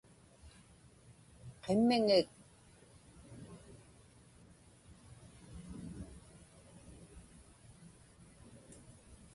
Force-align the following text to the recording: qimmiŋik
qimmiŋik 1.61 2.27